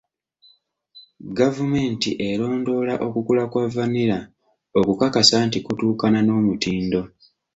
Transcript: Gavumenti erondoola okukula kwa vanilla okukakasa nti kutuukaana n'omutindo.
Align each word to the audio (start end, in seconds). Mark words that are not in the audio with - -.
Gavumenti 1.37 2.09
erondoola 2.29 2.93
okukula 3.07 3.43
kwa 3.51 3.63
vanilla 3.75 4.19
okukakasa 4.79 5.35
nti 5.47 5.59
kutuukaana 5.65 6.19
n'omutindo. 6.23 7.01